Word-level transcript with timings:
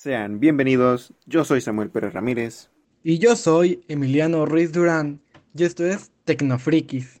Sean 0.00 0.38
bienvenidos, 0.38 1.12
yo 1.26 1.44
soy 1.44 1.60
Samuel 1.60 1.90
Pérez 1.90 2.12
Ramírez. 2.12 2.70
Y 3.02 3.18
yo 3.18 3.34
soy 3.34 3.84
Emiliano 3.88 4.46
Ruiz 4.46 4.70
Durán, 4.70 5.20
y 5.56 5.64
esto 5.64 5.84
es 5.84 6.12
Tecnofrikis. 6.24 7.20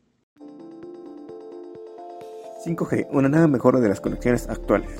5G, 2.64 3.08
una 3.10 3.28
nueva 3.28 3.48
mejora 3.48 3.80
de 3.80 3.88
las 3.88 4.00
conexiones 4.00 4.48
actuales. 4.48 4.90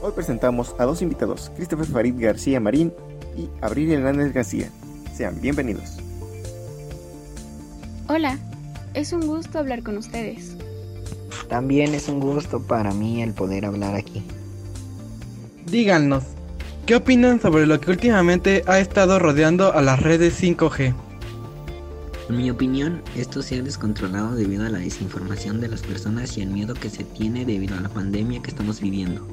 Hoy 0.00 0.12
presentamos 0.14 0.74
a 0.78 0.86
dos 0.86 1.02
invitados, 1.02 1.52
Christopher 1.56 1.84
Farid 1.84 2.14
García 2.16 2.58
Marín 2.58 2.90
y 3.36 3.50
Abril 3.60 3.92
Hernández 3.92 4.32
García. 4.32 4.70
Sean 5.12 5.38
bienvenidos. 5.42 5.98
Hola, 8.08 8.38
es 8.94 9.12
un 9.12 9.26
gusto 9.26 9.58
hablar 9.58 9.82
con 9.82 9.98
ustedes. 9.98 10.56
También 11.50 11.94
es 11.94 12.08
un 12.08 12.18
gusto 12.18 12.62
para 12.62 12.94
mí 12.94 13.22
el 13.22 13.34
poder 13.34 13.66
hablar 13.66 13.94
aquí. 13.94 14.24
Díganos, 15.70 16.24
¿qué 16.90 16.96
opinan 16.96 17.40
sobre 17.40 17.68
lo 17.68 17.80
que 17.80 17.92
últimamente 17.92 18.64
ha 18.66 18.80
estado 18.80 19.20
rodeando 19.20 19.72
a 19.72 19.80
las 19.80 20.02
redes 20.02 20.42
5G? 20.42 20.92
En 22.28 22.36
mi 22.36 22.50
opinión, 22.50 23.00
esto 23.14 23.42
se 23.42 23.60
ha 23.60 23.62
descontrolado 23.62 24.34
debido 24.34 24.66
a 24.66 24.70
la 24.70 24.78
desinformación 24.78 25.60
de 25.60 25.68
las 25.68 25.82
personas 25.82 26.36
y 26.36 26.42
el 26.42 26.48
miedo 26.48 26.74
que 26.74 26.90
se 26.90 27.04
tiene 27.04 27.44
debido 27.44 27.78
a 27.78 27.80
la 27.80 27.90
pandemia 27.90 28.42
que 28.42 28.50
estamos 28.50 28.80
viviendo. 28.80 29.24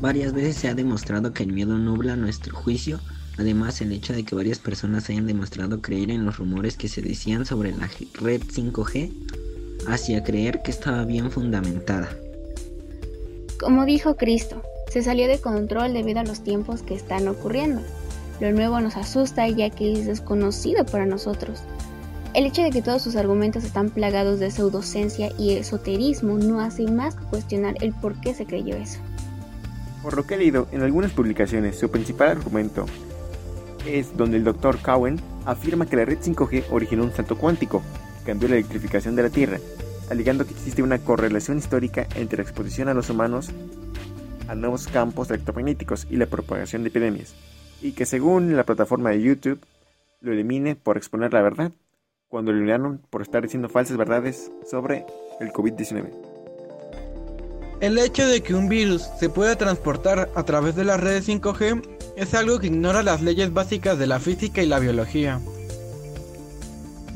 Varias 0.00 0.32
veces 0.32 0.54
se 0.54 0.68
ha 0.68 0.74
demostrado 0.74 1.32
que 1.32 1.42
el 1.42 1.52
miedo 1.52 1.76
nubla 1.76 2.14
nuestro 2.14 2.54
juicio, 2.54 3.00
además 3.36 3.80
el 3.80 3.90
hecho 3.90 4.12
de 4.12 4.22
que 4.22 4.36
varias 4.36 4.60
personas 4.60 5.10
hayan 5.10 5.26
demostrado 5.26 5.82
creer 5.82 6.12
en 6.12 6.24
los 6.24 6.38
rumores 6.38 6.76
que 6.76 6.86
se 6.86 7.02
decían 7.02 7.44
sobre 7.44 7.72
la 7.72 7.90
red 8.20 8.42
5G 8.42 9.10
hacia 9.88 10.22
creer 10.22 10.62
que 10.62 10.70
estaba 10.70 11.04
bien 11.04 11.32
fundamentada. 11.32 12.16
Como 13.58 13.86
dijo 13.86 14.16
Cristo, 14.16 14.62
se 14.92 15.02
salió 15.02 15.26
de 15.26 15.40
control 15.40 15.94
debido 15.94 16.20
a 16.20 16.24
los 16.24 16.44
tiempos 16.44 16.82
que 16.82 16.94
están 16.94 17.26
ocurriendo. 17.26 17.80
Lo 18.40 18.52
nuevo 18.52 18.78
nos 18.78 18.98
asusta 18.98 19.48
ya 19.48 19.70
que 19.70 19.90
es 19.94 20.04
desconocido 20.04 20.84
para 20.84 21.06
nosotros. 21.06 21.62
El 22.34 22.44
hecho 22.44 22.60
de 22.62 22.68
que 22.68 22.82
todos 22.82 23.00
sus 23.00 23.16
argumentos 23.16 23.64
están 23.64 23.88
plagados 23.88 24.38
de 24.38 24.50
pseudocencia 24.50 25.32
y 25.38 25.52
esoterismo 25.52 26.36
no 26.36 26.60
hace 26.60 26.82
más 26.88 27.14
que 27.14 27.24
cuestionar 27.24 27.74
el 27.80 27.94
por 27.94 28.20
qué 28.20 28.34
se 28.34 28.44
creyó 28.44 28.76
eso. 28.76 28.98
Por 30.02 30.14
lo 30.14 30.26
que 30.26 30.34
he 30.34 30.38
leído 30.38 30.68
en 30.72 30.82
algunas 30.82 31.12
publicaciones, 31.12 31.78
su 31.78 31.90
principal 31.90 32.28
argumento 32.28 32.84
es 33.86 34.14
donde 34.14 34.36
el 34.36 34.44
Dr. 34.44 34.76
Cowen 34.82 35.18
afirma 35.46 35.86
que 35.86 35.96
la 35.96 36.04
red 36.04 36.18
5G 36.18 36.64
originó 36.70 37.04
un 37.04 37.14
salto 37.14 37.38
cuántico, 37.38 37.80
cambió 38.26 38.46
la 38.46 38.56
electrificación 38.56 39.16
de 39.16 39.22
la 39.22 39.30
Tierra, 39.30 39.58
alegando 40.10 40.44
que 40.44 40.52
existe 40.52 40.82
una 40.82 40.98
correlación 40.98 41.56
histórica 41.56 42.06
entre 42.14 42.38
la 42.38 42.42
exposición 42.42 42.88
a 42.90 42.94
los 42.94 43.08
humanos 43.08 43.52
a 44.48 44.54
nuevos 44.54 44.86
campos 44.86 45.30
electromagnéticos 45.30 46.06
y 46.10 46.16
la 46.16 46.26
propagación 46.26 46.82
de 46.82 46.88
epidemias, 46.88 47.34
y 47.80 47.92
que 47.92 48.06
según 48.06 48.56
la 48.56 48.64
plataforma 48.64 49.10
de 49.10 49.22
YouTube 49.22 49.60
lo 50.20 50.32
elimine 50.32 50.76
por 50.76 50.96
exponer 50.96 51.32
la 51.32 51.42
verdad, 51.42 51.72
cuando 52.28 52.52
lo 52.52 52.58
eliminaron 52.58 53.00
por 53.10 53.22
estar 53.22 53.42
diciendo 53.42 53.68
falsas 53.68 53.96
verdades 53.96 54.50
sobre 54.68 55.04
el 55.40 55.50
COVID-19. 55.52 56.10
El 57.80 57.98
hecho 57.98 58.26
de 58.26 58.42
que 58.42 58.54
un 58.54 58.68
virus 58.68 59.02
se 59.18 59.28
pueda 59.28 59.56
transportar 59.56 60.30
a 60.34 60.42
través 60.44 60.76
de 60.76 60.84
las 60.84 61.00
redes 61.00 61.28
5G 61.28 61.82
es 62.16 62.34
algo 62.34 62.60
que 62.60 62.68
ignora 62.68 63.02
las 63.02 63.22
leyes 63.22 63.52
básicas 63.52 63.98
de 63.98 64.06
la 64.06 64.20
física 64.20 64.62
y 64.62 64.66
la 64.66 64.78
biología. 64.78 65.40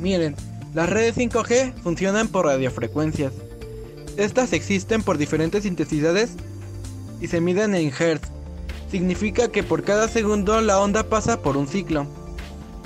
Miren, 0.01 0.35
las 0.75 0.91
redes 0.91 1.17
5G 1.17 1.73
funcionan 1.75 2.29
por 2.29 2.47
radiofrecuencias. 2.47 3.33
Estas 4.17 4.53
existen 4.53 5.03
por 5.03 5.19
diferentes 5.19 5.65
intensidades 5.65 6.37
y 7.21 7.29
se 7.29 7.41
miden 7.41 7.75
en 7.75 7.93
Hertz. 7.93 8.29
Significa 8.91 9.49
que 9.49 9.63
por 9.63 9.83
cada 9.83 10.09
segundo 10.09 10.61
la 10.61 10.81
onda 10.81 11.05
pasa 11.05 11.43
por 11.43 11.57
un 11.57 11.67
ciclo. 11.67 12.07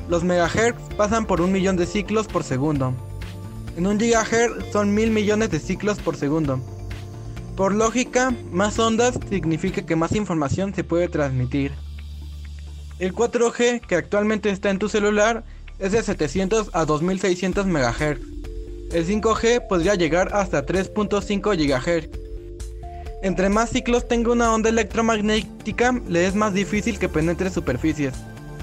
Los 0.08 0.24
megahertz 0.24 0.80
pasan 0.96 1.26
por 1.26 1.41
un 1.41 1.52
millón 1.52 1.76
de 1.76 1.86
ciclos 1.86 2.26
por 2.26 2.42
segundo. 2.42 2.94
En 3.76 3.86
un 3.86 4.00
gigahertz 4.00 4.72
son 4.72 4.92
mil 4.94 5.10
millones 5.10 5.50
de 5.50 5.60
ciclos 5.60 5.98
por 5.98 6.16
segundo. 6.16 6.60
Por 7.56 7.74
lógica, 7.74 8.34
más 8.50 8.78
ondas 8.78 9.19
significa 9.28 9.82
que 9.82 9.96
más 9.96 10.12
información 10.12 10.74
se 10.74 10.82
puede 10.82 11.08
transmitir. 11.08 11.72
El 12.98 13.14
4G 13.14 13.80
que 13.80 13.96
actualmente 13.96 14.50
está 14.50 14.70
en 14.70 14.78
tu 14.78 14.88
celular 14.88 15.44
es 15.78 15.92
de 15.92 16.02
700 16.02 16.70
a 16.72 16.84
2600 16.84 17.66
MHz. 17.66 18.19
El 18.92 19.06
5G 19.06 19.69
podría 19.69 19.94
llegar 19.94 20.34
hasta 20.34 20.66
3.5 20.66 21.56
GHz. 21.56 22.19
Entre 23.22 23.50
más 23.50 23.69
ciclos 23.69 24.08
tenga 24.08 24.32
una 24.32 24.54
onda 24.54 24.70
electromagnética, 24.70 25.92
le 26.08 26.26
es 26.26 26.34
más 26.34 26.54
difícil 26.54 26.98
que 26.98 27.10
penetre 27.10 27.50
superficies. 27.50 28.14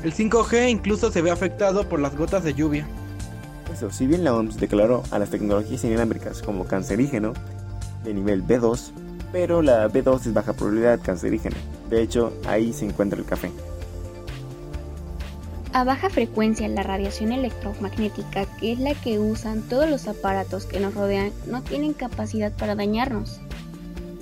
El 0.04 0.14
5G 0.14 0.70
incluso 0.70 1.12
se 1.12 1.22
ve 1.22 1.30
afectado 1.30 1.88
por 1.88 2.00
las 2.00 2.16
gotas 2.16 2.44
de 2.44 2.56
lluvia. 2.56 2.88
Eso, 3.72 3.92
si 3.92 4.08
bien 4.08 4.24
la 4.24 4.34
OMS 4.34 4.60
declaró 4.60 5.04
a 5.12 5.20
las 5.20 5.30
tecnologías 5.30 5.84
inalámbricas 5.84 6.42
como 6.42 6.66
cancerígeno 6.66 7.34
de 8.04 8.16
nivel 8.16 8.44
B2, 8.44 8.94
pero 9.32 9.62
la 9.62 9.88
B2 9.90 10.22
es 10.22 10.34
baja 10.34 10.54
probabilidad 10.54 11.02
cancerígena. 11.04 11.58
De 11.92 12.02
hecho, 12.02 12.34
ahí 12.48 12.74
se 12.74 12.86
encuentra 12.86 13.20
el 13.20 13.26
café. 13.26 13.52
A 15.74 15.84
baja 15.84 16.10
frecuencia, 16.10 16.68
la 16.68 16.82
radiación 16.82 17.32
electromagnética, 17.32 18.48
que 18.60 18.72
es 18.72 18.80
la 18.80 18.96
que 18.96 19.20
usan 19.20 19.62
todos 19.62 19.88
los 19.88 20.08
aparatos 20.08 20.66
que 20.66 20.80
nos 20.80 20.96
rodean, 20.96 21.32
no 21.46 21.62
tienen 21.62 21.94
capacidad 21.94 22.52
para 22.54 22.74
dañarnos. 22.74 23.40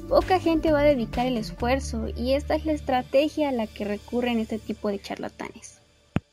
Poca 0.08 0.40
gente 0.40 0.72
va 0.72 0.82
a 0.82 0.84
dedicar 0.84 1.26
el 1.26 1.36
esfuerzo 1.36 2.08
y 2.16 2.34
esta 2.34 2.54
es 2.56 2.64
la 2.66 2.74
estrategia 2.74 3.50
a 3.50 3.52
la 3.52 3.66
que 3.66 3.86
recurren 3.86 4.38
este 4.38 4.60
tipo 4.60 4.90
de 4.90 5.00
charlatanes. 5.00 5.80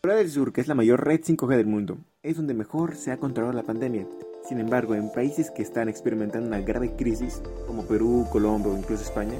Corea 0.03 0.19
del 0.19 0.31
Sur, 0.31 0.53
que 0.53 0.61
es 0.61 0.69
la 0.69 0.75
mayor 0.75 1.03
red 1.03 1.21
5G 1.21 1.57
del 1.57 1.67
mundo, 1.67 1.97
es 2.23 2.37
donde 2.37 2.53
mejor 2.53 2.97
se 2.97 3.13
ha 3.13 3.17
controlado 3.17 3.55
la 3.55 3.63
pandemia. 3.63 4.07
Sin 4.47 4.59
embargo, 4.59 4.95
en 4.95 5.11
países 5.11 5.51
que 5.51 5.63
están 5.63 5.89
experimentando 5.89 6.49
una 6.49 6.61
grave 6.61 6.95
crisis, 6.97 7.41
como 7.67 7.87
Perú, 7.87 8.27
Colombia 8.31 8.73
o 8.73 8.77
incluso 8.77 9.05
España, 9.05 9.39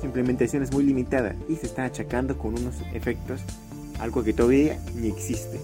su 0.00 0.06
implementación 0.06 0.62
es 0.62 0.72
muy 0.72 0.84
limitada 0.84 1.36
y 1.46 1.56
se 1.56 1.66
está 1.66 1.84
achacando 1.84 2.38
con 2.38 2.58
unos 2.58 2.76
efectos, 2.94 3.42
algo 4.00 4.24
que 4.24 4.32
todavía 4.32 4.78
ni 4.94 5.08
existe. 5.08 5.60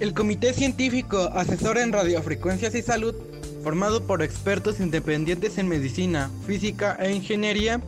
El 0.00 0.14
Comité 0.14 0.54
Científico 0.54 1.18
Asesor 1.34 1.76
en 1.76 1.92
Radiofrecuencias 1.92 2.74
y 2.74 2.80
Salud, 2.80 3.14
formado 3.62 4.06
por 4.06 4.22
expertos 4.22 4.80
independientes 4.80 5.58
en 5.58 5.68
medicina, 5.68 6.30
física 6.46 6.96
e 7.00 7.12
ingeniería, 7.12 7.80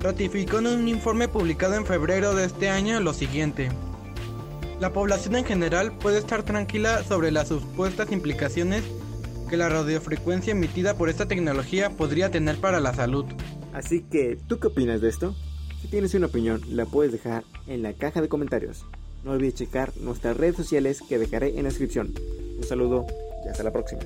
ratificó 0.00 0.58
en 0.58 0.66
un 0.66 0.88
informe 0.88 1.28
publicado 1.28 1.74
en 1.74 1.86
febrero 1.86 2.34
de 2.34 2.44
este 2.44 2.68
año 2.68 2.98
lo 3.00 3.12
siguiente. 3.12 3.68
La 4.80 4.92
población 4.92 5.36
en 5.36 5.44
general 5.44 5.96
puede 5.98 6.18
estar 6.18 6.42
tranquila 6.42 7.04
sobre 7.04 7.30
las 7.30 7.48
supuestas 7.48 8.10
implicaciones 8.10 8.82
que 9.48 9.56
la 9.56 9.68
radiofrecuencia 9.68 10.52
emitida 10.52 10.94
por 10.94 11.08
esta 11.08 11.28
tecnología 11.28 11.90
podría 11.90 12.30
tener 12.30 12.56
para 12.56 12.80
la 12.80 12.94
salud. 12.94 13.26
Así 13.72 14.02
que, 14.02 14.38
¿tú 14.48 14.58
qué 14.58 14.68
opinas 14.68 15.00
de 15.00 15.08
esto? 15.08 15.36
Si 15.80 15.88
tienes 15.88 16.14
una 16.14 16.26
opinión, 16.26 16.62
la 16.68 16.86
puedes 16.86 17.12
dejar 17.12 17.44
en 17.66 17.82
la 17.82 17.92
caja 17.92 18.20
de 18.20 18.28
comentarios. 18.28 18.84
No 19.24 19.32
olvides 19.32 19.54
checar 19.54 19.92
nuestras 19.98 20.36
redes 20.36 20.56
sociales 20.56 21.00
que 21.08 21.18
dejaré 21.18 21.50
en 21.50 21.64
la 21.64 21.68
descripción. 21.68 22.12
Un 22.56 22.64
saludo 22.64 23.06
y 23.44 23.48
hasta 23.48 23.62
la 23.62 23.72
próxima. 23.72 24.00